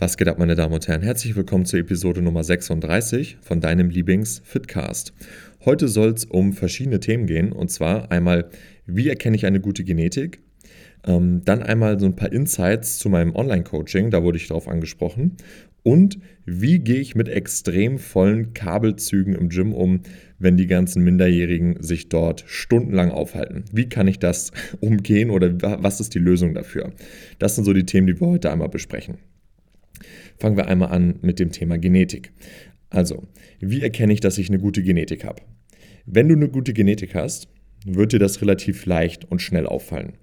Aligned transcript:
Was 0.00 0.16
geht 0.16 0.26
ab, 0.26 0.40
meine 0.40 0.56
Damen 0.56 0.74
und 0.74 0.88
Herren? 0.88 1.02
Herzlich 1.02 1.36
willkommen 1.36 1.66
zur 1.66 1.78
Episode 1.78 2.20
Nummer 2.20 2.42
36 2.42 3.36
von 3.40 3.60
deinem 3.60 3.90
Lieblings-Fitcast. 3.90 5.12
Heute 5.64 5.86
soll 5.86 6.08
es 6.08 6.24
um 6.24 6.52
verschiedene 6.52 6.98
Themen 6.98 7.26
gehen 7.26 7.52
und 7.52 7.70
zwar 7.70 8.10
einmal, 8.10 8.50
wie 8.86 9.08
erkenne 9.08 9.36
ich 9.36 9.46
eine 9.46 9.60
gute 9.60 9.84
Genetik? 9.84 10.40
Ähm, 11.06 11.42
dann 11.44 11.62
einmal 11.62 12.00
so 12.00 12.06
ein 12.06 12.16
paar 12.16 12.32
Insights 12.32 12.98
zu 12.98 13.08
meinem 13.08 13.36
Online-Coaching, 13.36 14.10
da 14.10 14.24
wurde 14.24 14.36
ich 14.36 14.48
darauf 14.48 14.66
angesprochen. 14.66 15.36
Und 15.84 16.18
wie 16.44 16.80
gehe 16.80 16.98
ich 16.98 17.14
mit 17.14 17.28
extrem 17.28 17.98
vollen 18.00 18.52
Kabelzügen 18.52 19.36
im 19.36 19.48
Gym 19.48 19.72
um, 19.72 20.00
wenn 20.40 20.56
die 20.56 20.66
ganzen 20.66 21.04
Minderjährigen 21.04 21.80
sich 21.80 22.08
dort 22.08 22.42
stundenlang 22.48 23.12
aufhalten? 23.12 23.64
Wie 23.70 23.88
kann 23.88 24.08
ich 24.08 24.18
das 24.18 24.50
umgehen 24.80 25.30
oder 25.30 25.54
was 25.84 26.00
ist 26.00 26.16
die 26.16 26.18
Lösung 26.18 26.52
dafür? 26.52 26.92
Das 27.38 27.54
sind 27.54 27.62
so 27.62 27.72
die 27.72 27.86
Themen, 27.86 28.08
die 28.08 28.20
wir 28.20 28.26
heute 28.26 28.50
einmal 28.50 28.68
besprechen. 28.68 29.18
Fangen 30.38 30.56
wir 30.56 30.66
einmal 30.66 30.90
an 30.90 31.18
mit 31.22 31.38
dem 31.38 31.52
Thema 31.52 31.78
Genetik. 31.78 32.32
Also, 32.90 33.24
wie 33.60 33.82
erkenne 33.82 34.12
ich, 34.12 34.20
dass 34.20 34.38
ich 34.38 34.48
eine 34.48 34.58
gute 34.58 34.82
Genetik 34.82 35.24
habe? 35.24 35.42
Wenn 36.06 36.28
du 36.28 36.34
eine 36.34 36.48
gute 36.48 36.72
Genetik 36.72 37.14
hast, 37.14 37.48
wird 37.84 38.12
dir 38.12 38.18
das 38.18 38.40
relativ 38.40 38.86
leicht 38.86 39.30
und 39.30 39.42
schnell 39.42 39.66
auffallen. 39.66 40.14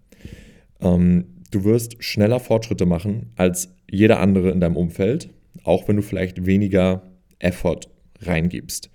Ähm, 0.80 1.26
du 1.52 1.64
wirst 1.64 2.04
schneller 2.04 2.40
Fortschritte 2.40 2.86
machen 2.86 3.32
als 3.36 3.76
jeder 3.90 4.20
andere 4.20 4.52
in 4.52 4.60
deinem 4.60 4.78
Umfeld, 4.78 5.30
auch 5.64 5.88
wenn 5.88 5.98
du 5.98 6.02
vielleicht 6.02 6.46
weniger 6.46 7.12
Effort 7.40 7.82
reingibst. 8.22 8.90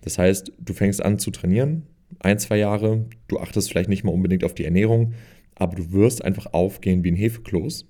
Das 0.00 0.18
heißt, 0.18 0.52
du 0.58 0.72
fängst 0.72 1.04
an 1.04 1.18
zu 1.18 1.30
trainieren, 1.30 1.84
ein, 2.20 2.38
zwei 2.38 2.56
Jahre, 2.56 3.06
du 3.28 3.38
achtest 3.38 3.70
vielleicht 3.70 3.88
nicht 3.88 4.04
mal 4.04 4.12
unbedingt 4.12 4.44
auf 4.44 4.54
die 4.54 4.64
Ernährung, 4.64 5.12
aber 5.54 5.76
du 5.76 5.92
wirst 5.92 6.24
einfach 6.24 6.52
aufgehen 6.52 7.04
wie 7.04 7.10
ein 7.10 7.16
Hefekloß 7.16 7.86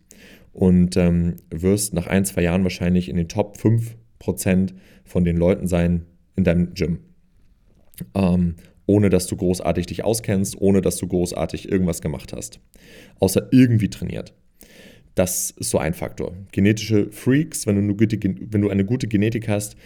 und 0.53 0.97
ähm, 0.97 1.37
wirst 1.51 1.95
nach 1.95 2.07
ein, 2.07 2.25
zwei 2.25 2.43
Jahren 2.43 2.63
wahrscheinlich 2.63 3.09
in 3.09 3.17
den 3.17 3.29
Top 3.29 3.57
5% 3.57 4.73
von 5.05 5.25
den 5.25 5.37
Leuten 5.37 5.67
sein 5.69 6.07
in 6.37 6.45
deinem 6.45 6.75
Gym. 6.75 7.01
Ähm, 8.15 8.57
ohne 8.87 9.11
dass 9.11 9.27
du 9.27 9.37
großartig 9.37 9.87
dich 9.87 10.05
auskennst, 10.05 10.61
ohne 10.61 10.81
dass 10.81 10.97
du 10.97 11.07
großartig 11.07 11.71
irgendwas 11.71 12.01
gemacht 12.01 12.33
hast. 12.33 12.61
Außer 13.21 13.49
irgendwie 13.51 13.91
trainiert. 13.91 14.33
Das 15.15 15.51
ist 15.51 15.71
so 15.71 15.79
ein 15.79 15.95
Faktor. 15.95 16.33
Genetische 16.53 17.11
Freaks, 17.11 17.67
wenn 17.67 17.77
du, 17.77 17.83
eine 17.83 17.95
gute, 17.95 18.19
wenn 18.23 18.63
du 18.63 18.71
eine 18.71 18.85
gute 18.85 19.09
Genetik 19.09 19.49
hast, 19.49 19.77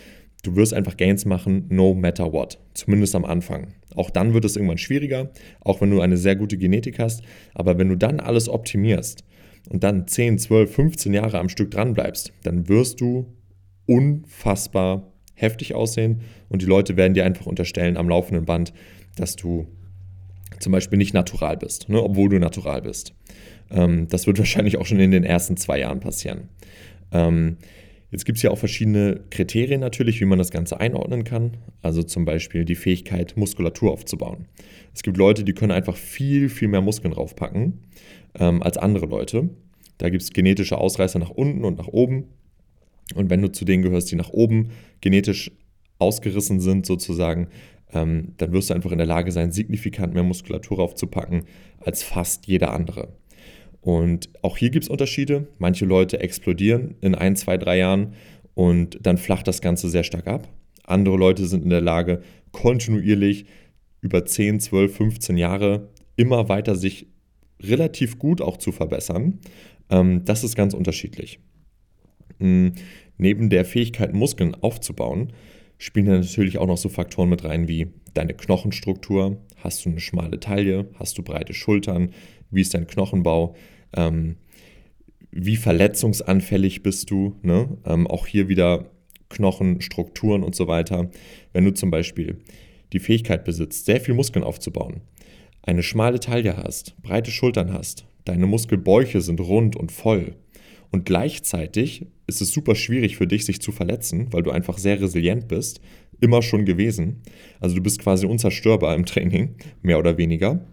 du 0.43 0.57
wirst 0.57 0.73
einfach 0.73 0.97
Gains 0.97 1.25
machen, 1.25 1.67
no 1.69 1.95
matter 1.95 2.33
what. 2.33 2.59
Zumindest 2.75 3.15
am 3.17 3.25
Anfang. 3.25 3.69
Auch 3.97 4.11
dann 4.11 4.35
wird 4.35 4.45
es 4.45 4.57
irgendwann 4.57 4.79
schwieriger, 4.79 5.31
auch 5.61 5.81
wenn 5.81 5.91
du 5.91 6.01
eine 6.01 6.17
sehr 6.17 6.37
gute 6.37 6.57
Genetik 6.57 6.99
hast. 6.99 7.23
Aber 7.55 7.79
wenn 7.79 7.89
du 7.89 7.97
dann 7.97 8.21
alles 8.21 8.49
optimierst, 8.49 9.25
und 9.71 9.85
dann 9.85 10.07
10, 10.07 10.39
12, 10.39 10.75
15 10.75 11.15
Jahre 11.15 11.39
am 11.39 11.49
Stück 11.49 11.71
dran 11.71 11.95
bleibst, 11.95 12.33
dann 12.43 12.69
wirst 12.69 13.01
du 13.01 13.27
unfassbar 13.87 15.13
heftig 15.35 15.75
aussehen 15.75 16.21
und 16.49 16.63
die 16.63 16.67
Leute 16.67 16.97
werden 16.97 17.15
dir 17.15 17.25
einfach 17.25 17.47
unterstellen 17.47 17.97
am 17.97 18.09
laufenden 18.09 18.45
Band, 18.45 18.73
dass 19.17 19.37
du 19.37 19.67
zum 20.61 20.73
Beispiel 20.73 20.99
nicht 20.99 21.15
natural 21.15 21.57
bist, 21.57 21.89
ne, 21.89 22.03
obwohl 22.03 22.29
du 22.29 22.39
natural 22.39 22.83
bist. 22.83 23.15
Ähm, 23.71 24.09
das 24.09 24.27
wird 24.27 24.39
wahrscheinlich 24.39 24.79
auch 24.79 24.87
schon 24.87 25.01
in 25.01 25.11
den 25.11 25.25
ersten 25.25 25.57
zwei 25.57 25.81
Jahren 25.81 26.01
passieren. 26.01 26.49
Ähm, 27.11 27.57
jetzt 28.13 28.25
gibt 28.25 28.37
es 28.37 28.43
ja 28.43 28.51
auch 28.51 28.59
verschiedene 28.59 29.25
Kriterien 29.31 29.81
natürlich, 29.81 30.21
wie 30.21 30.27
man 30.27 30.39
das 30.39 30.51
Ganze 30.51 30.79
einordnen 30.79 31.25
kann. 31.25 31.57
Also 31.81 32.05
zum 32.05 32.25
Beispiel 32.25 32.65
die 32.65 32.77
Fähigkeit, 32.77 33.37
Muskulatur 33.37 33.91
aufzubauen. 33.91 34.47
Es 34.95 35.03
gibt 35.03 35.17
Leute, 35.17 35.43
die 35.43 35.55
können 35.55 35.73
einfach 35.73 35.97
viel, 35.97 36.49
viel 36.49 36.69
mehr 36.69 36.83
Muskeln 36.83 37.15
draufpacken 37.15 37.81
ähm, 38.39 38.63
als 38.63 38.77
andere 38.77 39.07
Leute. 39.07 39.51
Da 39.99 40.11
gibt 40.11 40.23
es 40.23 40.33
genetische 40.33 40.79
Ausreißer 40.79 41.19
nach 41.19 41.31
unten 41.31 41.65
und 41.65 41.79
nach 41.79 41.89
oben. 41.89 42.29
Und 43.15 43.31
wenn 43.31 43.43
du 43.43 43.51
zu 43.51 43.65
denen 43.65 43.83
gehörst, 43.83 44.11
die 44.13 44.17
nach 44.17 44.31
oben 44.31 44.71
genetisch 45.01 45.51
ausgerissen 45.99 46.61
sind, 46.61 46.87
sozusagen, 46.87 47.49
ähm, 47.93 48.35
dann 48.37 48.53
wirst 48.53 48.71
du 48.71 48.75
einfach 48.75 48.93
in 48.93 48.99
der 48.99 49.07
Lage 49.07 49.33
sein, 49.33 49.53
signifikant 49.53 50.15
mehr 50.15 50.23
Muskulatur 50.23 50.79
aufzupacken 50.79 51.45
als 51.81 52.03
fast 52.03 52.47
jeder 52.47 52.73
andere. 52.73 53.17
Und 53.83 54.31
auch 54.43 54.57
hier 54.57 54.71
gibt 54.71 54.85
es 54.85 54.89
Unterschiede. 54.89 55.49
Manche 55.59 55.85
Leute 55.85 56.21
explodieren 56.21 56.95
in 57.01 57.15
ein, 57.15 57.37
zwei, 57.37 57.59
drei 57.59 57.79
Jahren 57.79 58.15
und 58.55 58.99
dann 59.03 59.19
flacht 59.19 59.49
das 59.49 59.61
Ganze 59.61 59.91
sehr 59.91 60.05
stark 60.05 60.29
ab. 60.29 60.49
Andere 60.85 61.17
Leute 61.17 61.47
sind 61.47 61.65
in 61.65 61.71
der 61.71 61.81
Lage, 61.81 62.23
kontinuierlich 62.53 63.45
über 64.01 64.25
10, 64.25 64.61
12, 64.61 64.97
15 64.97 65.37
Jahre 65.37 65.89
immer 66.17 66.49
weiter 66.49 66.77
sich 66.77 67.09
relativ 67.61 68.19
gut 68.19 68.41
auch 68.41 68.57
zu 68.57 68.73
verbessern. 68.73 69.41
Ähm, 69.91 70.25
das 70.25 70.45
ist 70.45 70.57
ganz 70.57 70.75
unterschiedlich. 70.75 71.41
Mhm. 72.39 72.73
Neben 73.19 73.51
der 73.51 73.65
Fähigkeit, 73.65 74.15
Muskeln 74.15 74.55
aufzubauen, 74.55 75.33
spielen 75.79 76.07
natürlich 76.07 76.59
auch 76.59 76.67
noch 76.67 76.79
so 76.79 76.89
Faktoren 76.89 77.29
mit 77.29 77.45
rein 77.45 77.69
wie 77.69 77.89
deine 78.15 78.35
Knochenstruktur. 78.35 79.39
Hast 79.57 79.85
du 79.85 79.91
eine 79.91 80.01
schmale 80.01 80.41
Taille? 80.41 80.89
Hast 80.99 81.19
du 81.19 81.23
breite 81.23 81.55
Schultern? 81.55 82.11
Wie 82.51 82.61
ist 82.61 82.75
dein 82.75 82.87
Knochenbau? 82.87 83.55
Ähm, 83.95 84.37
wie 85.31 85.57
verletzungsanfällig 85.57 86.83
bist 86.83 87.11
du? 87.11 87.37
Ne? 87.43 87.79
Ähm, 87.85 88.07
auch 88.07 88.27
hier 88.27 88.49
wieder 88.49 88.91
Knochenstrukturen 89.31 90.43
und 90.43 90.55
so 90.55 90.67
weiter. 90.69 91.11
Wenn 91.53 91.65
du 91.65 91.73
zum 91.73 91.91
Beispiel 91.91 92.39
die 92.93 92.99
Fähigkeit 92.99 93.45
besitzt, 93.45 93.87
sehr 93.87 94.01
viel 94.01 94.15
Muskeln 94.15 94.45
aufzubauen, 94.45 95.01
eine 95.63 95.83
schmale 95.83 96.21
Taille 96.21 96.57
hast, 96.57 97.01
breite 97.03 97.31
Schultern 97.31 97.73
hast, 97.73 98.05
deine 98.25 98.47
Muskelbäuche 98.47 99.21
sind 99.21 99.41
rund 99.41 99.77
und 99.77 99.91
voll 99.91 100.37
und 100.93 101.07
gleichzeitig 101.07 102.07
ist 102.27 102.43
es 102.43 102.53
super 102.53 102.75
schwierig 102.75 103.17
für 103.17 103.27
dich, 103.27 103.47
sich 103.47 103.61
zu 103.61 103.73
verletzen, 103.73 104.29
weil 104.31 104.43
du 104.43 104.51
einfach 104.51 104.79
sehr 104.79 105.01
resilient 105.01 105.49
bist, 105.49 105.81
immer 106.21 106.43
schon 106.43 106.67
gewesen. 106.67 107.23
Also 107.61 107.75
du 107.75 107.83
bist 107.83 107.99
quasi 107.99 108.27
unzerstörbar 108.27 108.95
im 108.95 109.07
Training, 109.07 109.57
mehr 109.81 109.99
oder 109.99 110.19
weniger. 110.19 110.65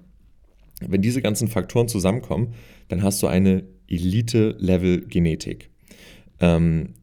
Wenn 0.85 1.01
diese 1.01 1.21
ganzen 1.21 1.47
Faktoren 1.47 1.87
zusammenkommen, 1.87 2.53
dann 2.89 3.01
hast 3.01 3.23
du 3.23 3.27
eine 3.27 3.63
Elite-Level-Genetik. 3.87 5.69
Ähm, 6.41 6.95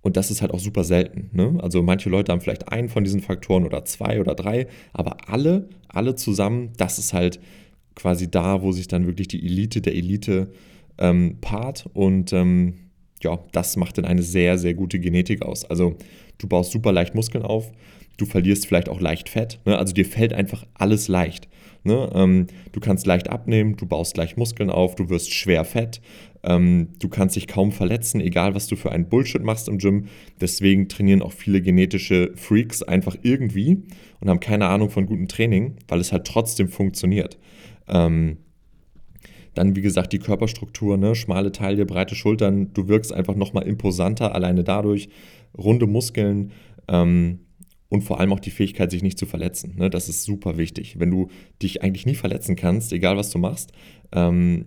und 0.00 0.16
das 0.16 0.30
ist 0.30 0.40
halt 0.40 0.52
auch 0.52 0.60
super 0.60 0.84
selten. 0.84 1.30
Ne? 1.32 1.58
Also 1.60 1.82
manche 1.82 2.10
Leute 2.10 2.32
haben 2.32 2.40
vielleicht 2.40 2.68
einen 2.68 2.88
von 2.88 3.04
diesen 3.04 3.20
Faktoren 3.20 3.64
oder 3.64 3.84
zwei 3.84 4.20
oder 4.20 4.34
drei, 4.34 4.68
aber 4.92 5.28
alle, 5.28 5.68
alle 5.88 6.14
zusammen, 6.14 6.72
das 6.76 6.98
ist 6.98 7.12
halt 7.12 7.40
quasi 7.94 8.30
da, 8.30 8.62
wo 8.62 8.72
sich 8.72 8.88
dann 8.88 9.06
wirklich 9.06 9.28
die 9.28 9.44
Elite 9.44 9.80
der 9.80 9.94
Elite 9.94 10.52
ähm, 11.02 11.38
paart. 11.40 11.90
Und 11.92 12.32
ähm, 12.32 12.74
ja, 13.22 13.38
das 13.52 13.76
macht 13.76 13.98
dann 13.98 14.04
eine 14.04 14.22
sehr, 14.22 14.56
sehr 14.56 14.74
gute 14.74 14.98
Genetik 14.98 15.42
aus. 15.42 15.64
Also 15.64 15.96
du 16.38 16.48
baust 16.48 16.72
super 16.72 16.92
leicht 16.92 17.14
Muskeln 17.14 17.44
auf, 17.44 17.70
du 18.16 18.24
verlierst 18.24 18.66
vielleicht 18.66 18.88
auch 18.88 19.00
leicht 19.00 19.28
Fett. 19.28 19.60
Ne? 19.66 19.76
Also 19.76 19.92
dir 19.92 20.06
fällt 20.06 20.32
einfach 20.32 20.66
alles 20.74 21.08
leicht. 21.08 21.48
Ne? 21.84 22.10
Ähm, 22.14 22.46
du 22.70 22.80
kannst 22.80 23.06
leicht 23.06 23.28
abnehmen, 23.28 23.76
du 23.76 23.86
baust 23.86 24.16
leicht 24.16 24.38
Muskeln 24.38 24.70
auf, 24.70 24.94
du 24.94 25.08
wirst 25.08 25.34
schwer 25.34 25.64
fett, 25.64 26.00
ähm, 26.44 26.90
du 27.00 27.08
kannst 27.08 27.34
dich 27.34 27.48
kaum 27.48 27.72
verletzen, 27.72 28.20
egal 28.20 28.54
was 28.54 28.68
du 28.68 28.76
für 28.76 28.92
einen 28.92 29.08
Bullshit 29.08 29.42
machst 29.42 29.68
im 29.68 29.78
Gym. 29.78 30.06
Deswegen 30.40 30.88
trainieren 30.88 31.22
auch 31.22 31.32
viele 31.32 31.60
genetische 31.60 32.32
Freaks 32.36 32.84
einfach 32.84 33.16
irgendwie 33.22 33.82
und 34.20 34.30
haben 34.30 34.40
keine 34.40 34.66
Ahnung 34.66 34.90
von 34.90 35.06
gutem 35.06 35.26
Training, 35.26 35.76
weil 35.88 35.98
es 35.98 36.12
halt 36.12 36.24
trotzdem 36.24 36.68
funktioniert. 36.68 37.38
Ähm, 37.88 38.38
dann, 39.54 39.76
wie 39.76 39.82
gesagt, 39.82 40.12
die 40.12 40.18
Körperstruktur, 40.18 40.96
ne? 40.96 41.14
schmale 41.14 41.52
Taille, 41.52 41.84
breite 41.84 42.14
Schultern. 42.14 42.72
Du 42.72 42.88
wirkst 42.88 43.12
einfach 43.12 43.34
nochmal 43.34 43.64
imposanter 43.64 44.34
alleine 44.34 44.64
dadurch. 44.64 45.08
Runde 45.56 45.86
Muskeln 45.86 46.52
ähm, 46.88 47.40
und 47.88 48.02
vor 48.02 48.20
allem 48.20 48.32
auch 48.32 48.40
die 48.40 48.50
Fähigkeit, 48.50 48.90
sich 48.90 49.02
nicht 49.02 49.18
zu 49.18 49.26
verletzen. 49.26 49.74
Ne? 49.76 49.90
Das 49.90 50.08
ist 50.08 50.24
super 50.24 50.56
wichtig. 50.56 50.98
Wenn 50.98 51.10
du 51.10 51.28
dich 51.60 51.82
eigentlich 51.82 52.06
nie 52.06 52.14
verletzen 52.14 52.56
kannst, 52.56 52.92
egal 52.92 53.18
was 53.18 53.30
du 53.30 53.38
machst, 53.38 53.72
ähm, 54.12 54.66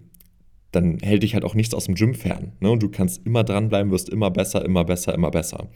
dann 0.71 0.99
hält 0.99 1.23
dich 1.23 1.33
halt 1.33 1.45
auch 1.45 1.55
nichts 1.55 1.73
aus 1.73 1.85
dem 1.85 1.95
Gym 1.95 2.13
fern. 2.13 2.51
Ne? 2.59 2.69
Und 2.69 2.83
du 2.83 2.89
kannst 2.89 3.25
immer 3.25 3.43
dranbleiben, 3.43 3.91
wirst 3.91 4.09
immer 4.09 4.29
besser, 4.29 4.63
immer 4.63 4.83
besser, 4.83 5.15
immer 5.15 5.31
besser. 5.31 5.69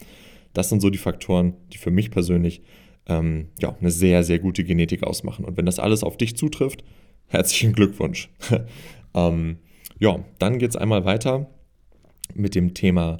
Das 0.53 0.69
sind 0.69 0.81
so 0.81 0.89
die 0.89 0.97
Faktoren, 0.97 1.55
die 1.73 1.77
für 1.77 1.91
mich 1.91 2.11
persönlich 2.11 2.61
ähm, 3.07 3.47
ja, 3.59 3.75
eine 3.79 3.91
sehr, 3.91 4.23
sehr 4.23 4.39
gute 4.39 4.63
Genetik 4.63 5.03
ausmachen. 5.03 5.45
Und 5.45 5.57
wenn 5.57 5.65
das 5.65 5.79
alles 5.79 6.03
auf 6.03 6.17
dich 6.17 6.37
zutrifft, 6.37 6.83
herzlichen 7.27 7.73
Glückwunsch. 7.73 8.29
ähm, 9.13 9.57
ja, 9.99 10.23
dann 10.39 10.59
geht 10.59 10.71
es 10.71 10.75
einmal 10.75 11.05
weiter 11.05 11.49
mit 12.33 12.55
dem 12.55 12.73
Thema 12.73 13.17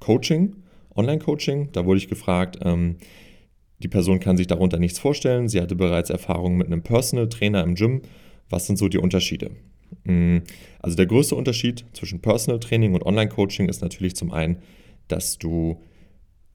Coaching, 0.00 0.56
Online-Coaching. 0.94 1.70
Da 1.72 1.86
wurde 1.86 1.98
ich 1.98 2.08
gefragt, 2.08 2.58
ähm, 2.62 2.96
die 3.80 3.88
Person 3.88 4.20
kann 4.20 4.36
sich 4.36 4.46
darunter 4.46 4.78
nichts 4.78 4.98
vorstellen. 4.98 5.48
Sie 5.48 5.60
hatte 5.60 5.76
bereits 5.76 6.10
Erfahrung 6.10 6.56
mit 6.56 6.66
einem 6.66 6.82
Personal 6.82 7.28
Trainer 7.28 7.62
im 7.62 7.74
Gym. 7.74 8.02
Was 8.50 8.66
sind 8.66 8.76
so 8.76 8.88
die 8.88 8.98
Unterschiede? 8.98 9.52
Mm, 10.04 10.38
also 10.80 10.96
der 10.96 11.06
größte 11.06 11.36
Unterschied 11.36 11.84
zwischen 11.92 12.20
Personal 12.20 12.60
Training 12.60 12.94
und 12.94 13.06
Online-Coaching 13.06 13.68
ist 13.68 13.80
natürlich 13.80 14.16
zum 14.16 14.32
einen, 14.32 14.58
dass 15.06 15.38
du 15.38 15.80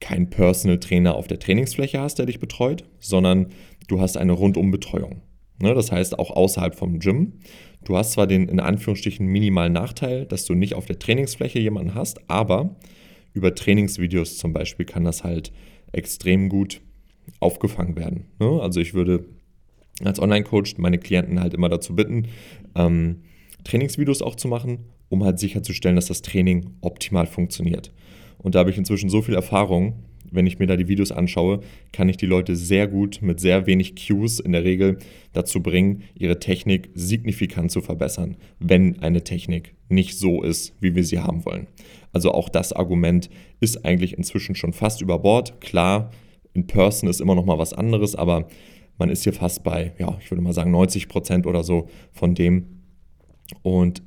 keinen 0.00 0.28
Personal 0.28 0.78
Trainer 0.78 1.14
auf 1.14 1.26
der 1.26 1.38
Trainingsfläche 1.38 2.00
hast, 2.00 2.18
der 2.18 2.26
dich 2.26 2.38
betreut, 2.38 2.84
sondern 3.00 3.46
du 3.88 4.00
hast 4.00 4.16
eine 4.16 4.32
Rundumbetreuung. 4.32 5.22
Ne, 5.60 5.72
das 5.72 5.92
heißt 5.92 6.18
auch 6.18 6.30
außerhalb 6.30 6.74
vom 6.74 6.98
Gym. 6.98 7.34
Du 7.84 7.96
hast 7.96 8.12
zwar 8.12 8.26
den 8.26 8.48
in 8.48 8.60
Anführungsstrichen 8.60 9.26
minimalen 9.26 9.72
Nachteil, 9.72 10.26
dass 10.26 10.44
du 10.44 10.54
nicht 10.54 10.74
auf 10.74 10.86
der 10.86 10.98
Trainingsfläche 10.98 11.58
jemanden 11.58 11.94
hast, 11.94 12.18
aber 12.28 12.76
über 13.32 13.54
Trainingsvideos 13.54 14.38
zum 14.38 14.52
Beispiel 14.52 14.86
kann 14.86 15.04
das 15.04 15.24
halt 15.24 15.52
extrem 15.92 16.48
gut 16.48 16.80
aufgefangen 17.40 17.96
werden. 17.96 18.26
Ne? 18.38 18.60
Also 18.60 18.80
ich 18.80 18.94
würde 18.94 19.24
als 20.02 20.18
Online-Coach 20.20 20.78
meine 20.78 20.98
Klienten 20.98 21.40
halt 21.40 21.54
immer 21.54 21.68
dazu 21.68 21.94
bitten, 21.94 22.28
ähm, 22.74 23.22
Trainingsvideos 23.64 24.22
auch 24.22 24.34
zu 24.34 24.48
machen, 24.48 24.86
um 25.08 25.24
halt 25.24 25.38
sicherzustellen, 25.38 25.96
dass 25.96 26.06
das 26.06 26.22
Training 26.22 26.74
optimal 26.80 27.26
funktioniert. 27.26 27.92
Und 28.38 28.54
da 28.54 28.60
habe 28.60 28.70
ich 28.70 28.78
inzwischen 28.78 29.08
so 29.08 29.22
viel 29.22 29.34
Erfahrung, 29.34 30.04
wenn 30.34 30.46
ich 30.46 30.58
mir 30.58 30.66
da 30.66 30.76
die 30.76 30.88
Videos 30.88 31.12
anschaue, 31.12 31.60
kann 31.92 32.08
ich 32.08 32.16
die 32.16 32.26
Leute 32.26 32.56
sehr 32.56 32.86
gut 32.86 33.20
mit 33.22 33.40
sehr 33.40 33.66
wenig 33.66 33.94
Cues 33.94 34.40
in 34.40 34.52
der 34.52 34.64
Regel 34.64 34.98
dazu 35.32 35.62
bringen, 35.62 36.02
ihre 36.14 36.38
Technik 36.38 36.90
signifikant 36.94 37.70
zu 37.70 37.80
verbessern, 37.80 38.36
wenn 38.58 39.00
eine 39.00 39.24
Technik 39.24 39.74
nicht 39.88 40.18
so 40.18 40.42
ist, 40.42 40.74
wie 40.80 40.94
wir 40.94 41.04
sie 41.04 41.20
haben 41.20 41.44
wollen. 41.44 41.66
Also 42.12 42.32
auch 42.32 42.48
das 42.48 42.72
Argument 42.72 43.30
ist 43.60 43.84
eigentlich 43.84 44.16
inzwischen 44.16 44.54
schon 44.54 44.72
fast 44.72 45.00
über 45.00 45.18
Bord. 45.18 45.60
Klar, 45.60 46.10
in 46.52 46.66
Person 46.66 47.08
ist 47.08 47.20
immer 47.20 47.34
noch 47.34 47.44
mal 47.44 47.58
was 47.58 47.72
anderes, 47.72 48.14
aber 48.14 48.48
man 48.98 49.10
ist 49.10 49.24
hier 49.24 49.32
fast 49.32 49.64
bei, 49.64 49.92
ja, 49.98 50.16
ich 50.20 50.30
würde 50.30 50.42
mal 50.42 50.52
sagen 50.52 50.70
90 50.70 51.08
Prozent 51.08 51.46
oder 51.46 51.64
so 51.64 51.88
von 52.12 52.34
dem. 52.34 52.82
Und 53.62 54.02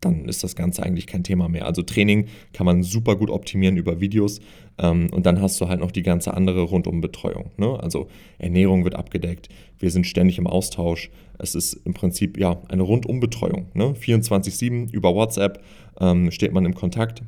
dann 0.00 0.28
ist 0.28 0.44
das 0.44 0.56
Ganze 0.56 0.82
eigentlich 0.82 1.06
kein 1.06 1.24
Thema 1.24 1.48
mehr. 1.48 1.66
Also 1.66 1.82
Training 1.82 2.26
kann 2.52 2.66
man 2.66 2.82
super 2.82 3.16
gut 3.16 3.30
optimieren 3.30 3.76
über 3.76 4.00
Videos 4.00 4.40
ähm, 4.78 5.08
und 5.12 5.26
dann 5.26 5.40
hast 5.40 5.60
du 5.60 5.68
halt 5.68 5.80
noch 5.80 5.90
die 5.90 6.02
ganze 6.02 6.34
andere 6.34 6.62
Rundumbetreuung. 6.62 7.50
Ne? 7.56 7.78
Also 7.80 8.08
Ernährung 8.38 8.84
wird 8.84 8.94
abgedeckt, 8.94 9.48
wir 9.78 9.90
sind 9.90 10.06
ständig 10.06 10.38
im 10.38 10.46
Austausch. 10.46 11.10
Es 11.38 11.54
ist 11.54 11.74
im 11.84 11.94
Prinzip 11.94 12.38
ja 12.38 12.60
eine 12.68 12.82
Rundumbetreuung. 12.82 13.68
Ne? 13.74 13.94
24-7 13.94 14.92
über 14.92 15.14
WhatsApp 15.14 15.62
ähm, 16.00 16.30
steht 16.30 16.52
man 16.52 16.64
im 16.64 16.74
Kontakt 16.74 17.22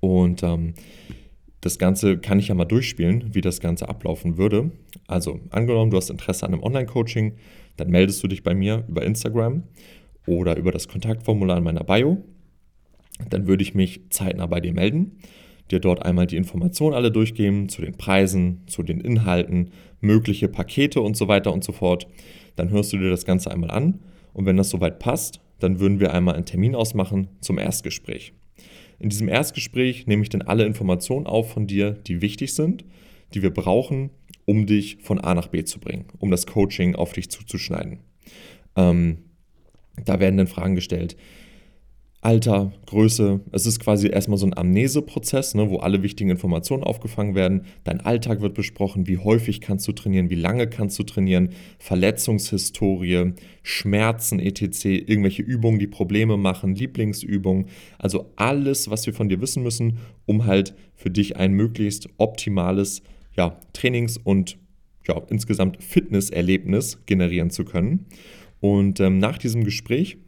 und 0.00 0.42
ähm, 0.42 0.74
das 1.60 1.78
Ganze 1.78 2.16
kann 2.16 2.38
ich 2.38 2.48
ja 2.48 2.54
mal 2.54 2.64
durchspielen, 2.64 3.34
wie 3.34 3.42
das 3.42 3.60
Ganze 3.60 3.88
ablaufen 3.88 4.38
würde. 4.38 4.70
Also 5.06 5.40
angenommen, 5.50 5.90
du 5.90 5.98
hast 5.98 6.08
Interesse 6.08 6.46
an 6.46 6.54
einem 6.54 6.62
Online-Coaching, 6.62 7.34
dann 7.76 7.90
meldest 7.90 8.22
du 8.22 8.28
dich 8.28 8.42
bei 8.42 8.54
mir 8.54 8.84
über 8.88 9.02
Instagram 9.02 9.64
oder 10.30 10.56
über 10.56 10.70
das 10.70 10.88
Kontaktformular 10.88 11.58
in 11.58 11.64
meiner 11.64 11.84
Bio. 11.84 12.24
Dann 13.28 13.46
würde 13.46 13.62
ich 13.62 13.74
mich 13.74 14.00
zeitnah 14.10 14.46
bei 14.46 14.60
dir 14.60 14.72
melden, 14.72 15.18
dir 15.70 15.80
dort 15.80 16.04
einmal 16.04 16.26
die 16.26 16.36
Informationen 16.36 16.94
alle 16.94 17.10
durchgeben 17.10 17.68
zu 17.68 17.82
den 17.82 17.96
Preisen, 17.96 18.62
zu 18.66 18.82
den 18.82 19.00
Inhalten, 19.00 19.70
mögliche 20.00 20.48
Pakete 20.48 21.00
und 21.00 21.16
so 21.16 21.28
weiter 21.28 21.52
und 21.52 21.64
so 21.64 21.72
fort. 21.72 22.06
Dann 22.56 22.70
hörst 22.70 22.92
du 22.92 22.98
dir 22.98 23.10
das 23.10 23.26
Ganze 23.26 23.50
einmal 23.50 23.70
an 23.70 24.00
und 24.32 24.46
wenn 24.46 24.56
das 24.56 24.70
soweit 24.70 25.00
passt, 25.00 25.40
dann 25.58 25.80
würden 25.80 26.00
wir 26.00 26.14
einmal 26.14 26.36
einen 26.36 26.46
Termin 26.46 26.74
ausmachen 26.74 27.28
zum 27.40 27.58
Erstgespräch. 27.58 28.32
In 28.98 29.10
diesem 29.10 29.28
Erstgespräch 29.28 30.06
nehme 30.06 30.22
ich 30.22 30.28
dann 30.28 30.42
alle 30.42 30.64
Informationen 30.64 31.26
auf 31.26 31.52
von 31.52 31.66
dir, 31.66 31.92
die 31.92 32.22
wichtig 32.22 32.54
sind, 32.54 32.84
die 33.34 33.42
wir 33.42 33.52
brauchen, 33.52 34.10
um 34.44 34.66
dich 34.66 34.98
von 35.02 35.18
A 35.18 35.34
nach 35.34 35.48
B 35.48 35.64
zu 35.64 35.80
bringen, 35.80 36.06
um 36.18 36.30
das 36.30 36.46
Coaching 36.46 36.94
auf 36.94 37.12
dich 37.12 37.30
zuzuschneiden. 37.30 38.00
Ähm, 38.76 39.18
da 40.04 40.20
werden 40.20 40.36
dann 40.36 40.46
Fragen 40.46 40.74
gestellt. 40.74 41.16
Alter, 42.22 42.72
Größe, 42.84 43.40
es 43.50 43.64
ist 43.64 43.80
quasi 43.80 44.08
erstmal 44.08 44.36
so 44.36 44.44
ein 44.44 44.56
Amneseprozess, 44.56 45.54
ne, 45.54 45.70
wo 45.70 45.78
alle 45.78 46.02
wichtigen 46.02 46.28
Informationen 46.28 46.84
aufgefangen 46.84 47.34
werden. 47.34 47.62
Dein 47.84 48.02
Alltag 48.02 48.42
wird 48.42 48.52
besprochen, 48.52 49.06
wie 49.06 49.16
häufig 49.16 49.62
kannst 49.62 49.88
du 49.88 49.92
trainieren, 49.92 50.28
wie 50.28 50.34
lange 50.34 50.68
kannst 50.68 50.98
du 50.98 51.02
trainieren, 51.02 51.48
Verletzungshistorie, 51.78 53.32
Schmerzen 53.62 54.38
etc., 54.38 54.84
irgendwelche 54.84 55.40
Übungen, 55.40 55.78
die 55.78 55.86
Probleme 55.86 56.36
machen, 56.36 56.74
Lieblingsübungen. 56.74 57.68
Also 57.98 58.30
alles, 58.36 58.90
was 58.90 59.06
wir 59.06 59.14
von 59.14 59.30
dir 59.30 59.40
wissen 59.40 59.62
müssen, 59.62 59.96
um 60.26 60.44
halt 60.44 60.74
für 60.96 61.08
dich 61.08 61.38
ein 61.38 61.54
möglichst 61.54 62.10
optimales 62.18 63.02
ja, 63.34 63.58
Trainings- 63.72 64.18
und 64.18 64.58
ja, 65.08 65.18
insgesamt 65.30 65.82
Fitnesserlebnis 65.82 66.98
generieren 67.06 67.48
zu 67.48 67.64
können. 67.64 68.04
Und 68.60 69.00
ähm, 69.00 69.18
nach 69.18 69.38
diesem 69.38 69.64
Gespräch 69.64 70.18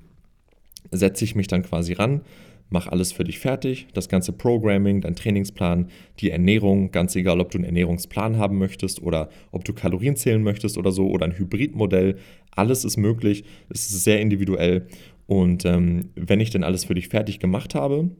setze 0.91 1.25
ich 1.25 1.35
mich 1.35 1.47
dann 1.47 1.63
quasi 1.63 1.93
ran, 1.93 2.23
mache 2.71 2.91
alles 2.91 3.13
für 3.13 3.25
dich 3.25 3.39
fertig, 3.39 3.87
das 3.93 4.09
ganze 4.09 4.33
Programming, 4.33 5.03
dein 5.03 5.15
Trainingsplan, 5.15 5.89
die 6.21 6.31
Ernährung, 6.31 6.91
ganz 6.91 7.15
egal, 7.15 7.41
ob 7.41 7.51
du 7.51 7.59
einen 7.59 7.67
Ernährungsplan 7.67 8.39
haben 8.39 8.59
möchtest 8.59 9.03
oder 9.03 9.29
ob 9.51 9.65
du 9.65 9.75
Kalorien 9.75 10.17
zählen 10.17 10.43
möchtest 10.43 10.79
oder 10.79 10.91
so 10.91 11.09
oder 11.09 11.27
ein 11.27 11.39
Hybridmodell, 11.39 12.17
alles 12.51 12.85
ist 12.85 12.97
möglich, 12.97 13.45
es 13.69 13.91
ist 13.91 14.05
sehr 14.05 14.21
individuell 14.21 14.87
und 15.27 15.65
ähm, 15.65 16.11
wenn 16.15 16.41
ich 16.41 16.51
dann 16.51 16.65
alles 16.65 16.85
für 16.87 16.95
dich 16.95 17.09
fertig 17.09 17.39
gemacht 17.39 17.75
habe, 17.75 18.11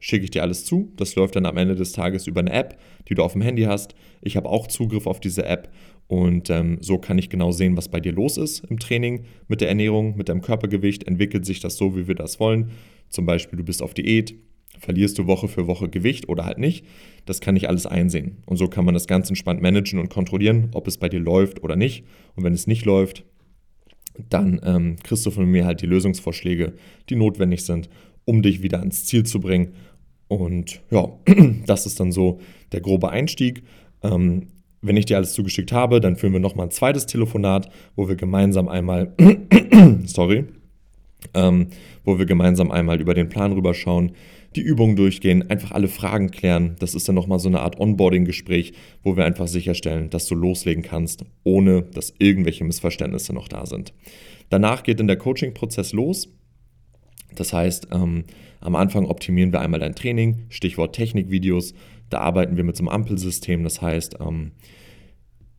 schicke 0.00 0.24
ich 0.24 0.30
dir 0.30 0.42
alles 0.42 0.64
zu. 0.64 0.92
Das 0.96 1.14
läuft 1.16 1.36
dann 1.36 1.46
am 1.46 1.56
Ende 1.56 1.74
des 1.74 1.92
Tages 1.92 2.26
über 2.26 2.40
eine 2.40 2.52
App, 2.52 2.78
die 3.08 3.14
du 3.14 3.22
auf 3.22 3.32
dem 3.32 3.42
Handy 3.42 3.62
hast. 3.62 3.94
Ich 4.22 4.36
habe 4.36 4.48
auch 4.48 4.66
Zugriff 4.66 5.06
auf 5.06 5.20
diese 5.20 5.44
App 5.44 5.70
und 6.08 6.48
ähm, 6.48 6.78
so 6.80 6.98
kann 6.98 7.18
ich 7.18 7.28
genau 7.28 7.52
sehen, 7.52 7.76
was 7.76 7.88
bei 7.88 8.00
dir 8.00 8.12
los 8.12 8.38
ist 8.38 8.64
im 8.70 8.78
Training 8.78 9.24
mit 9.46 9.60
der 9.60 9.68
Ernährung, 9.68 10.16
mit 10.16 10.30
deinem 10.30 10.40
Körpergewicht. 10.40 11.06
Entwickelt 11.06 11.44
sich 11.44 11.60
das 11.60 11.76
so, 11.76 11.96
wie 11.96 12.08
wir 12.08 12.14
das 12.14 12.40
wollen? 12.40 12.70
Zum 13.10 13.26
Beispiel, 13.26 13.58
du 13.58 13.64
bist 13.64 13.82
auf 13.82 13.92
Diät, 13.92 14.34
verlierst 14.78 15.18
du 15.18 15.26
Woche 15.26 15.48
für 15.48 15.66
Woche 15.66 15.90
Gewicht 15.90 16.28
oder 16.30 16.46
halt 16.46 16.58
nicht. 16.58 16.86
Das 17.26 17.42
kann 17.42 17.56
ich 17.56 17.68
alles 17.68 17.84
einsehen. 17.84 18.38
Und 18.46 18.56
so 18.56 18.68
kann 18.68 18.86
man 18.86 18.94
das 18.94 19.06
ganz 19.06 19.28
entspannt 19.28 19.60
managen 19.60 19.98
und 19.98 20.08
kontrollieren, 20.08 20.70
ob 20.72 20.88
es 20.88 20.96
bei 20.96 21.10
dir 21.10 21.20
läuft 21.20 21.62
oder 21.62 21.76
nicht. 21.76 22.04
Und 22.36 22.44
wenn 22.44 22.54
es 22.54 22.66
nicht 22.66 22.86
läuft, 22.86 23.24
dann 24.30 24.60
ähm, 24.64 24.96
kriegst 25.02 25.26
du 25.26 25.30
von 25.30 25.44
mir 25.44 25.66
halt 25.66 25.82
die 25.82 25.86
Lösungsvorschläge, 25.86 26.72
die 27.10 27.16
notwendig 27.16 27.64
sind, 27.64 27.90
um 28.24 28.40
dich 28.40 28.62
wieder 28.62 28.78
ans 28.80 29.04
Ziel 29.04 29.24
zu 29.24 29.40
bringen. 29.40 29.74
Und 30.26 30.80
ja, 30.90 31.10
das 31.66 31.84
ist 31.84 32.00
dann 32.00 32.12
so 32.12 32.40
der 32.72 32.80
grobe 32.80 33.10
Einstieg. 33.10 33.62
Ähm, 34.02 34.46
wenn 34.80 34.96
ich 34.96 35.06
dir 35.06 35.16
alles 35.16 35.32
zugeschickt 35.32 35.72
habe, 35.72 36.00
dann 36.00 36.16
führen 36.16 36.32
wir 36.32 36.40
nochmal 36.40 36.66
ein 36.66 36.70
zweites 36.70 37.06
Telefonat, 37.06 37.70
wo 37.96 38.08
wir 38.08 38.16
gemeinsam 38.16 38.68
einmal, 38.68 39.14
sorry, 40.04 40.44
ähm, 41.34 41.68
wo 42.04 42.18
wir 42.18 42.26
gemeinsam 42.26 42.70
einmal 42.70 43.00
über 43.00 43.14
den 43.14 43.28
Plan 43.28 43.52
rüberschauen, 43.52 44.12
die 44.56 44.62
Übungen 44.62 44.96
durchgehen, 44.96 45.50
einfach 45.50 45.72
alle 45.72 45.88
Fragen 45.88 46.30
klären. 46.30 46.76
Das 46.78 46.94
ist 46.94 47.08
dann 47.08 47.14
nochmal 47.14 47.38
so 47.38 47.48
eine 47.48 47.60
Art 47.60 47.78
Onboarding-Gespräch, 47.78 48.72
wo 49.02 49.16
wir 49.16 49.24
einfach 49.24 49.46
sicherstellen, 49.46 50.10
dass 50.10 50.26
du 50.26 50.34
loslegen 50.34 50.82
kannst, 50.82 51.24
ohne 51.44 51.82
dass 51.82 52.14
irgendwelche 52.18 52.64
Missverständnisse 52.64 53.34
noch 53.34 53.48
da 53.48 53.66
sind. 53.66 53.92
Danach 54.48 54.82
geht 54.82 55.00
dann 55.00 55.06
der 55.06 55.18
Coaching-Prozess 55.18 55.92
los. 55.92 56.28
Das 57.34 57.52
heißt, 57.52 57.88
ähm, 57.92 58.24
am 58.60 58.76
Anfang 58.76 59.06
optimieren 59.06 59.52
wir 59.52 59.60
einmal 59.60 59.80
dein 59.80 59.94
Training, 59.94 60.46
Stichwort 60.48 60.94
Technikvideos. 60.94 61.74
Da 62.10 62.18
arbeiten 62.18 62.56
wir 62.56 62.64
mit 62.64 62.76
so 62.76 62.82
einem 62.82 62.88
Ampelsystem. 62.88 63.64
Das 63.64 63.80
heißt, 63.80 64.16
ähm, 64.20 64.52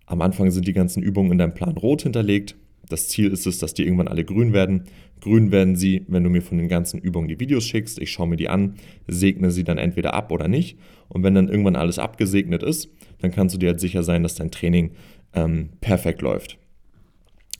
am 0.05 0.21
Anfang 0.21 0.51
sind 0.51 0.67
die 0.67 0.74
ganzen 0.74 1.03
Übungen 1.03 1.31
in 1.31 1.38
deinem 1.38 1.53
Plan 1.53 1.77
rot 1.77 2.03
hinterlegt. 2.03 2.55
Das 2.89 3.07
Ziel 3.07 3.31
ist 3.31 3.45
es, 3.45 3.59
dass 3.59 3.75
die 3.75 3.83
irgendwann 3.83 4.07
alle 4.07 4.25
grün 4.25 4.51
werden. 4.51 4.85
Grün 5.21 5.51
werden 5.51 5.75
sie, 5.75 6.05
wenn 6.07 6.24
du 6.24 6.29
mir 6.29 6.41
von 6.41 6.57
den 6.57 6.67
ganzen 6.67 7.00
Übungen 7.00 7.27
die 7.27 7.39
Videos 7.39 7.65
schickst. 7.65 8.00
Ich 8.00 8.12
schaue 8.12 8.27
mir 8.27 8.35
die 8.35 8.50
an, 8.50 8.75
segne 9.07 9.51
sie 9.51 9.63
dann 9.63 9.77
entweder 9.77 10.15
ab 10.15 10.31
oder 10.31 10.47
nicht. 10.47 10.79
Und 11.07 11.24
wenn 11.24 11.35
dann 11.35 11.50
irgendwann 11.50 11.75
alles 11.75 12.00
abgesegnet 12.00 12.63
ist, 12.63 12.89
dann 13.19 13.31
kannst 13.31 13.53
du 13.53 13.59
dir 13.59 13.69
halt 13.69 13.79
sicher 13.79 14.01
sein, 14.01 14.24
dass 14.24 14.35
dein 14.35 14.50
Training 14.50 14.91
ähm, 15.33 15.69
perfekt 15.81 16.21
läuft. 16.21 16.57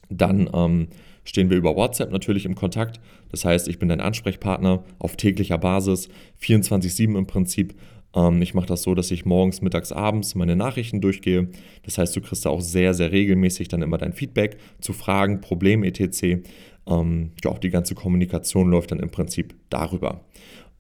Dann 0.09 0.49
ähm, 0.51 0.87
stehen 1.29 1.50
wir 1.50 1.57
über 1.57 1.75
WhatsApp 1.75 2.12
natürlich 2.12 2.45
im 2.45 2.55
Kontakt. 2.55 3.00
Das 3.29 3.45
heißt, 3.45 3.67
ich 3.67 3.77
bin 3.77 3.88
dein 3.88 4.01
Ansprechpartner 4.01 4.83
auf 4.98 5.15
täglicher 5.15 5.59
Basis, 5.59 6.09
24-7 6.41 7.17
im 7.17 7.27
Prinzip. 7.27 7.75
Ähm, 8.15 8.41
ich 8.41 8.55
mache 8.55 8.65
das 8.65 8.81
so, 8.81 8.95
dass 8.95 9.12
ich 9.12 9.25
morgens, 9.25 9.62
mittags, 9.62 9.91
abends 9.91 10.33
meine 10.33 10.55
Nachrichten 10.55 11.01
durchgehe. 11.01 11.50
Das 11.83 12.00
heißt, 12.00 12.15
du 12.15 12.21
kriegst 12.21 12.45
da 12.45 12.50
auch 12.50 12.62
sehr, 12.62 12.95
sehr 12.95 13.12
regelmäßig 13.12 13.67
dann 13.67 13.83
immer 13.83 14.00
dein 14.00 14.13
Feedback 14.13 14.57
zu 14.81 14.91
Fragen, 14.91 15.39
Problemen 15.39 15.83
etc. 15.83 16.41
Ähm, 16.88 17.31
ja, 17.43 17.51
auch 17.51 17.59
die 17.59 17.69
ganze 17.69 17.93
Kommunikation 17.93 18.69
läuft 18.69 18.91
dann 18.91 19.00
im 19.00 19.12
Prinzip 19.12 19.53
darüber. 19.69 20.25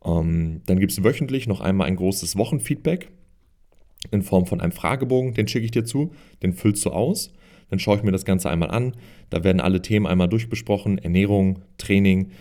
Ähm, 0.03 0.61
dann 0.65 0.79
gibt 0.79 0.91
es 0.91 1.03
wöchentlich 1.03 1.47
noch 1.47 1.61
einmal 1.61 1.87
ein 1.87 1.95
großes 1.95 2.37
Wochenfeedback 2.37 3.11
in 4.09 4.23
Form 4.23 4.47
von 4.47 4.61
einem 4.61 4.71
Fragebogen, 4.71 5.35
den 5.35 5.47
schicke 5.47 5.65
ich 5.65 5.71
dir 5.71 5.85
zu, 5.85 6.13
den 6.41 6.53
füllst 6.53 6.85
du 6.85 6.89
aus. 6.89 7.31
Dann 7.69 7.79
schaue 7.79 7.97
ich 7.97 8.03
mir 8.03 8.11
das 8.11 8.25
Ganze 8.25 8.49
einmal 8.49 8.71
an. 8.71 8.93
Da 9.29 9.43
werden 9.43 9.61
alle 9.61 9.81
Themen 9.81 10.07
einmal 10.07 10.29
durchbesprochen: 10.29 10.97
Ernährung, 10.97 11.59
Training, 11.77 12.31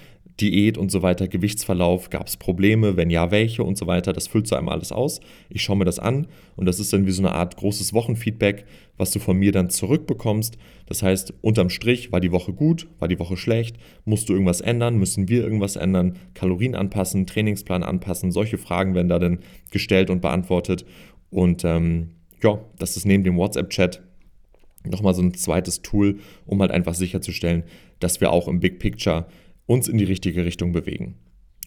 Diät 0.40 0.78
und 0.78 0.92
so 0.92 1.02
weiter, 1.02 1.26
Gewichtsverlauf, 1.26 2.10
gab 2.10 2.28
es 2.28 2.36
Probleme, 2.36 2.96
wenn 2.96 3.10
ja, 3.10 3.30
welche 3.30 3.64
und 3.64 3.76
so 3.76 3.86
weiter. 3.86 4.12
Das 4.12 4.28
füllt 4.28 4.46
so 4.46 4.54
einmal 4.54 4.74
alles 4.74 4.92
aus. 4.92 5.20
Ich 5.48 5.62
schaue 5.62 5.76
mir 5.76 5.84
das 5.84 5.98
an 5.98 6.28
und 6.54 6.66
das 6.66 6.78
ist 6.78 6.92
dann 6.92 7.06
wie 7.06 7.10
so 7.10 7.22
eine 7.22 7.32
Art 7.32 7.56
großes 7.56 7.92
Wochenfeedback, 7.92 8.64
was 8.96 9.10
du 9.10 9.18
von 9.18 9.36
mir 9.36 9.50
dann 9.50 9.68
zurückbekommst. 9.68 10.56
Das 10.86 11.02
heißt, 11.02 11.34
unterm 11.40 11.70
Strich 11.70 12.12
war 12.12 12.20
die 12.20 12.30
Woche 12.30 12.52
gut, 12.52 12.86
war 13.00 13.08
die 13.08 13.18
Woche 13.18 13.36
schlecht, 13.36 13.76
musst 14.04 14.28
du 14.28 14.32
irgendwas 14.32 14.60
ändern, 14.60 14.96
müssen 14.96 15.28
wir 15.28 15.42
irgendwas 15.42 15.76
ändern, 15.76 16.16
Kalorien 16.34 16.76
anpassen, 16.76 17.26
Trainingsplan 17.26 17.82
anpassen. 17.82 18.30
Solche 18.30 18.58
Fragen 18.58 18.94
werden 18.94 19.08
da 19.08 19.18
dann 19.18 19.40
gestellt 19.70 20.08
und 20.08 20.20
beantwortet. 20.20 20.84
Und 21.30 21.64
ähm, 21.64 22.10
ja, 22.42 22.60
das 22.78 22.96
ist 22.96 23.06
neben 23.06 23.24
dem 23.24 23.36
WhatsApp-Chat 23.36 24.02
nochmal 24.90 25.14
so 25.14 25.22
ein 25.22 25.34
zweites 25.34 25.82
Tool, 25.82 26.18
um 26.46 26.60
halt 26.60 26.70
einfach 26.70 26.94
sicherzustellen, 26.94 27.64
dass 28.00 28.20
wir 28.20 28.32
auch 28.32 28.48
im 28.48 28.60
Big 28.60 28.78
Picture 28.78 29.26
uns 29.66 29.88
in 29.88 29.98
die 29.98 30.04
richtige 30.04 30.44
Richtung 30.44 30.72
bewegen. 30.72 31.16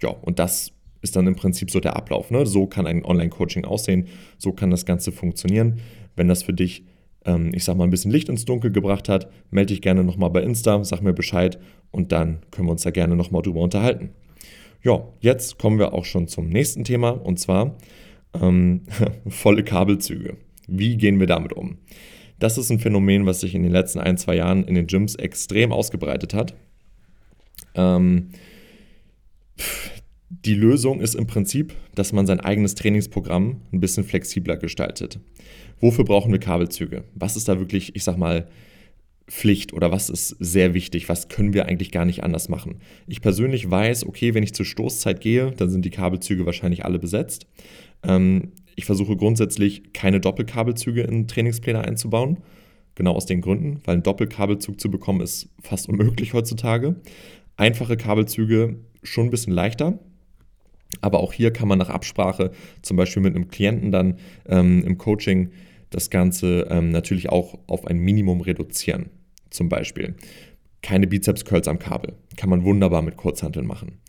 Ja, 0.01 0.09
und 0.09 0.39
das 0.39 0.71
ist 1.01 1.15
dann 1.15 1.27
im 1.27 1.35
Prinzip 1.35 1.71
so 1.71 1.79
der 1.79 1.95
Ablauf. 1.95 2.31
Ne? 2.31 2.45
So 2.45 2.67
kann 2.67 2.87
ein 2.87 3.05
Online-Coaching 3.05 3.65
aussehen, 3.65 4.07
so 4.37 4.51
kann 4.51 4.69
das 4.69 4.85
Ganze 4.85 5.11
funktionieren. 5.11 5.79
Wenn 6.15 6.27
das 6.27 6.43
für 6.43 6.53
dich, 6.53 6.83
ähm, 7.25 7.51
ich 7.53 7.63
sag 7.63 7.77
mal, 7.77 7.85
ein 7.85 7.89
bisschen 7.89 8.11
Licht 8.11 8.29
ins 8.29 8.45
Dunkel 8.45 8.71
gebracht 8.71 9.09
hat, 9.09 9.31
melde 9.49 9.73
dich 9.73 9.81
gerne 9.81 10.03
nochmal 10.03 10.29
bei 10.29 10.41
Insta, 10.43 10.83
sag 10.83 11.01
mir 11.01 11.13
Bescheid 11.13 11.59
und 11.91 12.11
dann 12.11 12.39
können 12.51 12.67
wir 12.67 12.71
uns 12.71 12.83
da 12.83 12.91
gerne 12.91 13.15
nochmal 13.15 13.41
drüber 13.41 13.61
unterhalten. 13.61 14.11
Ja, 14.83 15.03
jetzt 15.19 15.59
kommen 15.59 15.77
wir 15.77 15.93
auch 15.93 16.05
schon 16.05 16.27
zum 16.27 16.49
nächsten 16.49 16.83
Thema 16.83 17.09
und 17.11 17.39
zwar 17.39 17.75
ähm, 18.39 18.81
volle 19.27 19.63
Kabelzüge. 19.63 20.37
Wie 20.67 20.97
gehen 20.97 21.19
wir 21.19 21.27
damit 21.27 21.53
um? 21.53 21.77
Das 22.41 22.57
ist 22.57 22.71
ein 22.71 22.79
Phänomen, 22.79 23.27
was 23.27 23.41
sich 23.41 23.53
in 23.53 23.61
den 23.61 23.71
letzten 23.71 23.99
ein, 23.99 24.17
zwei 24.17 24.35
Jahren 24.35 24.63
in 24.63 24.73
den 24.73 24.87
Gyms 24.87 25.13
extrem 25.13 25.71
ausgebreitet 25.71 26.33
hat. 26.33 26.55
Ähm, 27.75 28.29
die 30.27 30.55
Lösung 30.55 31.01
ist 31.01 31.13
im 31.13 31.27
Prinzip, 31.27 31.75
dass 31.93 32.13
man 32.13 32.25
sein 32.25 32.39
eigenes 32.39 32.73
Trainingsprogramm 32.73 33.61
ein 33.71 33.79
bisschen 33.79 34.03
flexibler 34.03 34.57
gestaltet. 34.57 35.19
Wofür 35.79 36.03
brauchen 36.03 36.31
wir 36.31 36.39
Kabelzüge? 36.39 37.03
Was 37.13 37.35
ist 37.35 37.47
da 37.47 37.59
wirklich, 37.59 37.95
ich 37.95 38.03
sag 38.03 38.17
mal, 38.17 38.47
Pflicht 39.27 39.71
oder 39.71 39.91
was 39.91 40.09
ist 40.09 40.35
sehr 40.39 40.73
wichtig? 40.73 41.09
Was 41.09 41.29
können 41.29 41.53
wir 41.53 41.67
eigentlich 41.67 41.91
gar 41.91 42.05
nicht 42.05 42.23
anders 42.23 42.49
machen? 42.49 42.79
Ich 43.05 43.21
persönlich 43.21 43.69
weiß, 43.69 44.07
okay, 44.07 44.33
wenn 44.33 44.41
ich 44.41 44.55
zur 44.55 44.65
Stoßzeit 44.65 45.21
gehe, 45.21 45.51
dann 45.51 45.69
sind 45.69 45.85
die 45.85 45.91
Kabelzüge 45.91 46.47
wahrscheinlich 46.47 46.85
alle 46.85 46.97
besetzt. 46.97 47.45
Ähm, 48.01 48.53
ich 48.75 48.85
versuche 48.85 49.15
grundsätzlich 49.15 49.93
keine 49.93 50.19
Doppelkabelzüge 50.19 51.01
in 51.01 51.27
Trainingspläne 51.27 51.81
einzubauen. 51.83 52.37
Genau 52.95 53.13
aus 53.13 53.25
den 53.25 53.41
Gründen, 53.41 53.79
weil 53.85 53.97
ein 53.97 54.03
Doppelkabelzug 54.03 54.79
zu 54.79 54.91
bekommen 54.91 55.21
ist 55.21 55.49
fast 55.61 55.87
unmöglich 55.87 56.33
heutzutage. 56.33 56.95
Einfache 57.55 57.97
Kabelzüge 57.97 58.77
schon 59.03 59.27
ein 59.27 59.31
bisschen 59.31 59.53
leichter, 59.53 59.99
aber 60.99 61.21
auch 61.21 61.33
hier 61.33 61.51
kann 61.51 61.67
man 61.67 61.79
nach 61.79 61.89
Absprache, 61.89 62.51
zum 62.81 62.97
Beispiel 62.97 63.23
mit 63.23 63.35
einem 63.35 63.47
Klienten 63.47 63.91
dann 63.91 64.17
ähm, 64.47 64.83
im 64.83 64.97
Coaching, 64.97 65.51
das 65.89 66.09
Ganze 66.09 66.67
ähm, 66.69 66.89
natürlich 66.89 67.29
auch 67.29 67.59
auf 67.67 67.85
ein 67.85 67.97
Minimum 67.97 68.41
reduzieren. 68.41 69.09
Zum 69.49 69.69
Beispiel 69.69 70.15
keine 70.81 71.07
Bizeps-Curls 71.07 71.67
am 71.67 71.79
Kabel. 71.79 72.15
Kann 72.37 72.49
man 72.49 72.63
wunderbar 72.63 73.01
mit 73.01 73.17
Kurzhanteln 73.17 73.67
machen. 73.67 73.99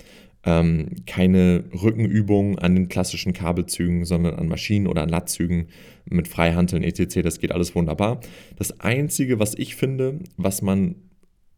Ähm, 0.44 0.88
keine 1.06 1.64
Rückenübungen 1.72 2.58
an 2.58 2.74
den 2.74 2.88
klassischen 2.88 3.32
Kabelzügen, 3.32 4.04
sondern 4.04 4.34
an 4.34 4.48
Maschinen 4.48 4.88
oder 4.88 5.02
an 5.02 5.08
Latzügen 5.08 5.68
mit 6.04 6.26
Freihanteln 6.26 6.82
etc. 6.82 7.22
Das 7.22 7.38
geht 7.38 7.52
alles 7.52 7.74
wunderbar. 7.74 8.20
Das 8.56 8.80
Einzige, 8.80 9.38
was 9.38 9.54
ich 9.54 9.76
finde, 9.76 10.18
was 10.36 10.60
man 10.60 10.96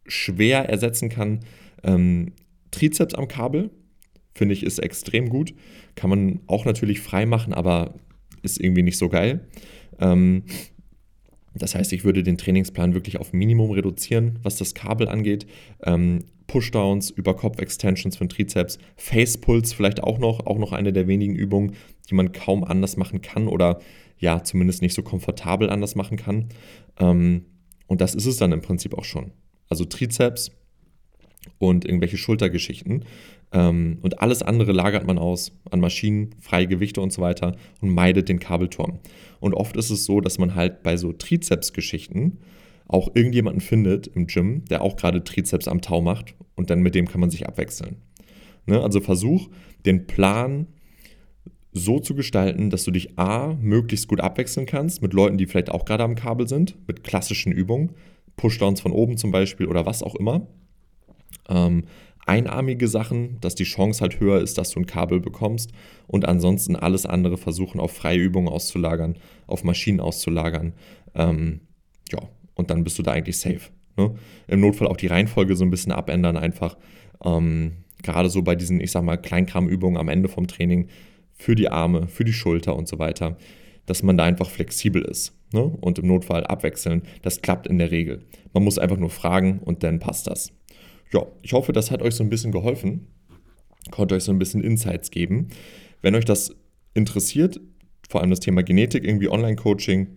schwer 0.06 0.68
ersetzen 0.68 1.08
kann, 1.08 1.40
ähm, 1.82 2.32
Trizeps 2.70 3.14
am 3.14 3.28
Kabel 3.28 3.70
finde 4.34 4.54
ich, 4.54 4.64
ist 4.64 4.78
extrem 4.78 5.28
gut. 5.28 5.54
Kann 5.94 6.10
man 6.10 6.40
auch 6.46 6.64
natürlich 6.64 7.00
frei 7.00 7.24
machen, 7.26 7.54
aber 7.54 7.94
ist 8.42 8.60
irgendwie 8.60 8.82
nicht 8.82 8.98
so 8.98 9.08
geil. 9.08 9.46
Ähm, 10.00 10.42
das 11.54 11.74
heißt, 11.74 11.92
ich 11.92 12.04
würde 12.04 12.22
den 12.22 12.38
Trainingsplan 12.38 12.94
wirklich 12.94 13.18
auf 13.18 13.32
Minimum 13.32 13.70
reduzieren, 13.70 14.38
was 14.42 14.56
das 14.56 14.74
Kabel 14.74 15.08
angeht. 15.08 15.46
Ähm, 15.84 16.24
Pushdowns, 16.46 17.10
über 17.10 17.34
Kopf-Extensions 17.34 18.16
für 18.16 18.24
den 18.24 18.28
Trizeps, 18.28 18.78
Face-Pulse 18.96 19.74
vielleicht 19.74 20.02
auch 20.02 20.18
noch, 20.18 20.46
auch 20.46 20.58
noch 20.58 20.72
eine 20.72 20.92
der 20.92 21.06
wenigen 21.06 21.34
Übungen, 21.34 21.74
die 22.10 22.14
man 22.14 22.32
kaum 22.32 22.64
anders 22.64 22.96
machen 22.96 23.22
kann 23.22 23.48
oder 23.48 23.80
ja, 24.18 24.42
zumindest 24.44 24.82
nicht 24.82 24.94
so 24.94 25.02
komfortabel 25.02 25.70
anders 25.70 25.94
machen 25.94 26.16
kann. 26.16 26.48
Ähm, 26.98 27.46
und 27.86 28.00
das 28.00 28.14
ist 28.14 28.26
es 28.26 28.36
dann 28.36 28.52
im 28.52 28.60
Prinzip 28.60 28.96
auch 28.96 29.04
schon. 29.04 29.32
Also 29.68 29.84
Trizeps, 29.84 30.50
und 31.58 31.84
irgendwelche 31.84 32.16
Schultergeschichten. 32.16 33.04
Ähm, 33.54 33.98
und 34.02 34.20
alles 34.20 34.42
andere 34.42 34.72
lagert 34.72 35.06
man 35.06 35.16
aus 35.16 35.52
an 35.70 35.80
Maschinen, 35.80 36.34
freie 36.40 36.66
Gewichte 36.66 37.00
und 37.00 37.12
so 37.12 37.22
weiter 37.22 37.56
und 37.80 37.90
meidet 37.90 38.28
den 38.28 38.40
Kabelturm. 38.40 38.98
Und 39.40 39.54
oft 39.54 39.76
ist 39.76 39.90
es 39.90 40.04
so, 40.04 40.20
dass 40.20 40.38
man 40.38 40.56
halt 40.56 40.82
bei 40.82 40.96
so 40.96 41.12
Trizeps-Geschichten 41.12 42.38
auch 42.86 43.14
irgendjemanden 43.14 43.60
findet 43.60 44.08
im 44.08 44.26
Gym, 44.26 44.64
der 44.66 44.82
auch 44.82 44.96
gerade 44.96 45.22
Trizeps 45.22 45.68
am 45.68 45.80
Tau 45.80 46.02
macht 46.02 46.34
und 46.56 46.68
dann 46.68 46.80
mit 46.80 46.94
dem 46.94 47.06
kann 47.08 47.20
man 47.20 47.30
sich 47.30 47.46
abwechseln. 47.46 47.96
Ne? 48.66 48.82
Also 48.82 49.00
versuch 49.00 49.48
den 49.86 50.06
Plan 50.06 50.66
so 51.72 51.98
zu 51.98 52.14
gestalten, 52.14 52.70
dass 52.70 52.84
du 52.84 52.90
dich 52.90 53.18
A, 53.18 53.54
möglichst 53.60 54.08
gut 54.08 54.20
abwechseln 54.20 54.66
kannst 54.66 55.00
mit 55.00 55.12
Leuten, 55.12 55.38
die 55.38 55.46
vielleicht 55.46 55.70
auch 55.70 55.84
gerade 55.84 56.04
am 56.04 56.14
Kabel 56.14 56.48
sind, 56.48 56.76
mit 56.86 57.04
klassischen 57.04 57.52
Übungen, 57.52 57.92
Pushdowns 58.36 58.80
von 58.80 58.92
oben 58.92 59.16
zum 59.16 59.30
Beispiel 59.30 59.66
oder 59.66 59.86
was 59.86 60.02
auch 60.02 60.16
immer 60.16 60.46
ähm, 61.48 61.84
einarmige 62.26 62.88
Sachen, 62.88 63.38
dass 63.40 63.54
die 63.54 63.64
Chance 63.64 64.00
halt 64.00 64.20
höher 64.20 64.40
ist, 64.40 64.58
dass 64.58 64.70
du 64.70 64.80
ein 64.80 64.86
Kabel 64.86 65.20
bekommst 65.20 65.72
und 66.06 66.26
ansonsten 66.26 66.76
alles 66.76 67.06
andere 67.06 67.36
versuchen 67.36 67.80
auf 67.80 67.92
freie 67.92 68.18
Übungen 68.18 68.48
auszulagern, 68.48 69.16
auf 69.46 69.64
Maschinen 69.64 70.00
auszulagern. 70.00 70.72
Ähm, 71.14 71.60
ja, 72.12 72.20
und 72.54 72.70
dann 72.70 72.84
bist 72.84 72.98
du 72.98 73.02
da 73.02 73.12
eigentlich 73.12 73.38
safe. 73.38 73.70
Ne? 73.96 74.14
Im 74.48 74.60
Notfall 74.60 74.88
auch 74.88 74.96
die 74.96 75.06
Reihenfolge 75.06 75.56
so 75.56 75.64
ein 75.64 75.70
bisschen 75.70 75.92
abändern 75.92 76.36
einfach. 76.36 76.76
Ähm, 77.24 77.84
gerade 78.02 78.28
so 78.30 78.42
bei 78.42 78.54
diesen, 78.54 78.80
ich 78.80 78.90
sag 78.90 79.02
mal, 79.02 79.16
Kleinkramübungen 79.16 79.98
am 79.98 80.08
Ende 80.08 80.28
vom 80.28 80.46
Training 80.46 80.88
für 81.32 81.54
die 81.54 81.68
Arme, 81.68 82.08
für 82.08 82.24
die 82.24 82.32
Schulter 82.32 82.76
und 82.76 82.88
so 82.88 82.98
weiter, 82.98 83.36
dass 83.86 84.02
man 84.02 84.16
da 84.16 84.24
einfach 84.24 84.48
flexibel 84.48 85.02
ist 85.02 85.36
ne? 85.52 85.62
und 85.62 85.98
im 85.98 86.06
Notfall 86.06 86.46
abwechseln. 86.46 87.02
Das 87.22 87.42
klappt 87.42 87.66
in 87.66 87.78
der 87.78 87.90
Regel. 87.90 88.24
Man 88.52 88.64
muss 88.64 88.78
einfach 88.78 88.96
nur 88.96 89.10
fragen 89.10 89.58
und 89.58 89.82
dann 89.82 89.98
passt 89.98 90.26
das 90.26 90.52
ja, 91.14 91.24
ich 91.42 91.52
hoffe, 91.52 91.72
das 91.72 91.90
hat 91.90 92.02
euch 92.02 92.14
so 92.14 92.24
ein 92.24 92.30
bisschen 92.30 92.50
geholfen, 92.50 93.06
konnte 93.90 94.16
euch 94.16 94.24
so 94.24 94.32
ein 94.32 94.38
bisschen 94.38 94.62
Insights 94.62 95.10
geben. 95.10 95.48
Wenn 96.02 96.14
euch 96.14 96.24
das 96.24 96.54
interessiert, 96.92 97.60
vor 98.08 98.20
allem 98.20 98.30
das 98.30 98.40
Thema 98.40 98.62
Genetik, 98.62 99.04
irgendwie 99.04 99.28
Online-Coaching, 99.28 100.08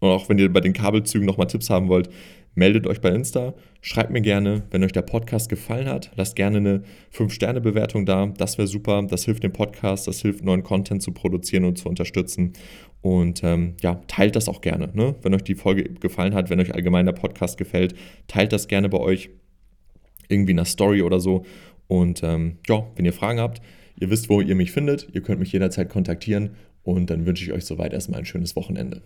und 0.00 0.10
auch 0.10 0.28
wenn 0.28 0.38
ihr 0.38 0.52
bei 0.52 0.60
den 0.60 0.74
Kabelzügen 0.74 1.26
nochmal 1.26 1.46
Tipps 1.46 1.70
haben 1.70 1.88
wollt, 1.88 2.10
meldet 2.54 2.86
euch 2.86 3.00
bei 3.00 3.10
Insta, 3.10 3.54
schreibt 3.80 4.10
mir 4.10 4.20
gerne, 4.20 4.64
wenn 4.70 4.84
euch 4.84 4.92
der 4.92 5.02
Podcast 5.02 5.48
gefallen 5.48 5.88
hat, 5.88 6.10
lasst 6.16 6.36
gerne 6.36 6.58
eine 6.58 6.82
5-Sterne-Bewertung 7.14 8.04
da, 8.04 8.26
das 8.26 8.58
wäre 8.58 8.68
super, 8.68 9.02
das 9.08 9.24
hilft 9.24 9.42
dem 9.42 9.52
Podcast, 9.52 10.06
das 10.06 10.20
hilft 10.20 10.44
neuen 10.44 10.62
Content 10.62 11.02
zu 11.02 11.12
produzieren 11.12 11.64
und 11.64 11.78
zu 11.78 11.88
unterstützen. 11.88 12.52
Und 13.00 13.42
ähm, 13.42 13.74
ja, 13.82 14.00
teilt 14.06 14.36
das 14.36 14.48
auch 14.48 14.60
gerne, 14.60 14.90
ne? 14.92 15.14
wenn 15.22 15.34
euch 15.34 15.44
die 15.44 15.54
Folge 15.54 15.84
gefallen 15.84 16.34
hat, 16.34 16.50
wenn 16.50 16.60
euch 16.60 16.74
allgemein 16.74 17.06
der 17.06 17.12
Podcast 17.12 17.56
gefällt, 17.56 17.94
teilt 18.26 18.52
das 18.52 18.68
gerne 18.68 18.88
bei 18.88 18.98
euch, 18.98 19.30
irgendwie 20.28 20.52
in 20.52 20.64
Story 20.64 21.02
oder 21.02 21.20
so. 21.20 21.44
Und 21.88 22.22
ähm, 22.22 22.58
ja, 22.66 22.86
wenn 22.96 23.04
ihr 23.04 23.12
Fragen 23.12 23.40
habt, 23.40 23.62
ihr 23.98 24.10
wisst, 24.10 24.28
wo 24.28 24.40
ihr 24.40 24.54
mich 24.54 24.72
findet. 24.72 25.08
Ihr 25.12 25.22
könnt 25.22 25.40
mich 25.40 25.52
jederzeit 25.52 25.88
kontaktieren. 25.88 26.50
Und 26.82 27.10
dann 27.10 27.26
wünsche 27.26 27.44
ich 27.44 27.52
euch 27.52 27.64
soweit 27.64 27.92
erstmal 27.92 28.20
ein 28.20 28.26
schönes 28.26 28.54
Wochenende. 28.54 29.02